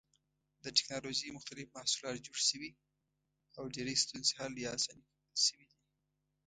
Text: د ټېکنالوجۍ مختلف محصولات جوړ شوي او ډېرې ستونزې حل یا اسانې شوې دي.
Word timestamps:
د 0.63 0.65
ټېکنالوجۍ 0.77 1.29
مختلف 1.37 1.67
محصولات 1.77 2.17
جوړ 2.27 2.37
شوي 2.49 2.71
او 3.57 3.63
ډېرې 3.75 3.93
ستونزې 4.03 4.31
حل 4.39 4.53
یا 4.65 4.71
اسانې 4.77 5.05
شوې 5.45 5.65
دي. 5.69 5.79